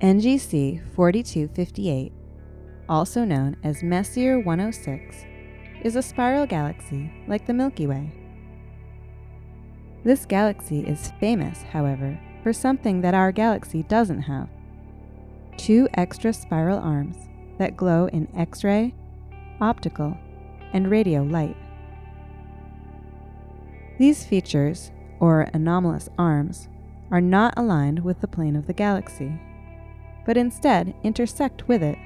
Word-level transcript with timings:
NGC 0.00 0.80
4258, 0.94 2.12
also 2.88 3.24
known 3.26 3.58
as 3.62 3.82
Messier 3.82 4.40
106, 4.40 5.26
is 5.82 5.96
a 5.96 6.02
spiral 6.02 6.46
galaxy 6.46 7.12
like 7.28 7.46
the 7.46 7.52
Milky 7.52 7.86
Way. 7.86 8.10
This 10.02 10.24
galaxy 10.24 10.80
is 10.80 11.12
famous, 11.20 11.60
however, 11.60 12.18
for 12.42 12.54
something 12.54 13.02
that 13.02 13.12
our 13.12 13.30
galaxy 13.30 13.82
doesn't 13.82 14.22
have 14.22 14.48
two 15.58 15.86
extra 15.92 16.32
spiral 16.32 16.78
arms 16.78 17.28
that 17.60 17.76
glow 17.76 18.06
in 18.06 18.26
X 18.34 18.64
ray, 18.64 18.94
optical, 19.60 20.16
and 20.72 20.90
radio 20.90 21.22
light. 21.22 21.56
These 23.98 24.24
features, 24.24 24.90
or 25.20 25.42
anomalous 25.52 26.08
arms, 26.18 26.68
are 27.10 27.20
not 27.20 27.52
aligned 27.58 28.02
with 28.02 28.22
the 28.22 28.28
plane 28.28 28.56
of 28.56 28.66
the 28.66 28.72
galaxy, 28.72 29.38
but 30.24 30.38
instead 30.38 30.94
intersect 31.02 31.68
with 31.68 31.82
it. 31.82 31.98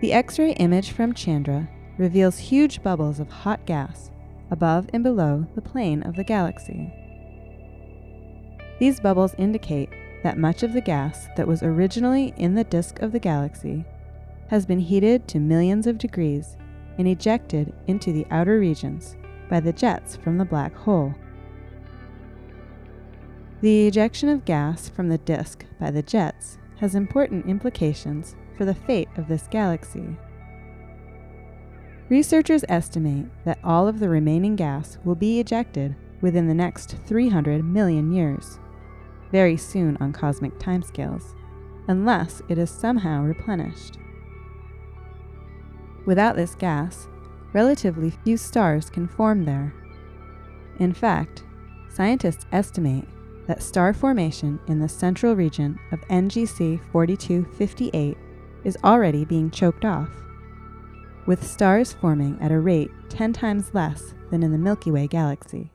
The 0.00 0.12
X 0.12 0.40
ray 0.40 0.54
image 0.54 0.90
from 0.90 1.14
Chandra 1.14 1.68
reveals 1.98 2.38
huge 2.38 2.82
bubbles 2.82 3.20
of 3.20 3.30
hot 3.30 3.64
gas 3.64 4.10
above 4.50 4.90
and 4.92 5.04
below 5.04 5.46
the 5.54 5.62
plane 5.62 6.02
of 6.02 6.16
the 6.16 6.24
galaxy. 6.24 6.92
These 8.80 8.98
bubbles 8.98 9.34
indicate 9.38 9.90
that 10.22 10.38
much 10.38 10.62
of 10.62 10.72
the 10.72 10.80
gas 10.80 11.28
that 11.36 11.46
was 11.46 11.62
originally 11.62 12.32
in 12.36 12.54
the 12.54 12.64
disk 12.64 13.00
of 13.00 13.12
the 13.12 13.18
galaxy 13.18 13.84
has 14.48 14.66
been 14.66 14.78
heated 14.78 15.26
to 15.28 15.38
millions 15.38 15.86
of 15.86 15.98
degrees 15.98 16.56
and 16.98 17.08
ejected 17.08 17.72
into 17.86 18.12
the 18.12 18.26
outer 18.30 18.58
regions 18.58 19.16
by 19.48 19.60
the 19.60 19.72
jets 19.72 20.16
from 20.16 20.38
the 20.38 20.44
black 20.44 20.74
hole. 20.74 21.14
The 23.60 23.86
ejection 23.86 24.28
of 24.28 24.44
gas 24.44 24.88
from 24.88 25.08
the 25.08 25.18
disk 25.18 25.64
by 25.78 25.90
the 25.90 26.02
jets 26.02 26.58
has 26.78 26.94
important 26.94 27.46
implications 27.46 28.34
for 28.56 28.64
the 28.64 28.74
fate 28.74 29.08
of 29.16 29.28
this 29.28 29.46
galaxy. 29.50 30.16
Researchers 32.08 32.64
estimate 32.68 33.26
that 33.44 33.58
all 33.64 33.88
of 33.88 34.00
the 34.00 34.08
remaining 34.08 34.56
gas 34.56 34.98
will 35.04 35.14
be 35.14 35.40
ejected 35.40 35.94
within 36.20 36.46
the 36.46 36.54
next 36.54 36.96
300 37.06 37.64
million 37.64 38.12
years, 38.12 38.58
very 39.32 39.56
soon 39.56 39.96
on 40.00 40.12
cosmic 40.12 40.56
timescales, 40.58 41.34
unless 41.88 42.42
it 42.48 42.58
is 42.58 42.70
somehow 42.70 43.22
replenished. 43.22 43.98
Without 46.04 46.36
this 46.36 46.54
gas, 46.54 47.08
relatively 47.52 48.10
few 48.10 48.36
stars 48.36 48.90
can 48.90 49.08
form 49.08 49.44
there. 49.44 49.74
In 50.78 50.92
fact, 50.92 51.42
scientists 51.88 52.46
estimate 52.52 53.08
that 53.46 53.62
star 53.62 53.92
formation 53.92 54.60
in 54.68 54.78
the 54.78 54.88
central 54.88 55.34
region 55.34 55.78
of 55.90 56.00
NGC 56.02 56.80
4258 56.92 58.16
is 58.64 58.78
already 58.84 59.24
being 59.24 59.50
choked 59.50 59.84
off 59.84 60.10
with 61.26 61.46
stars 61.46 61.92
forming 61.92 62.38
at 62.40 62.52
a 62.52 62.58
rate 62.58 62.90
10 63.08 63.32
times 63.32 63.74
less 63.74 64.14
than 64.30 64.42
in 64.42 64.52
the 64.52 64.58
Milky 64.58 64.90
Way 64.90 65.06
galaxy. 65.06 65.71